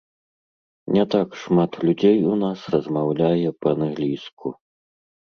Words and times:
Не 0.95 1.01
так 1.15 1.35
шмат 1.41 1.71
людзей 1.87 2.17
у 2.31 2.37
нас 2.45 2.59
размаўляе 2.77 3.49
па-англійску. 3.67 4.47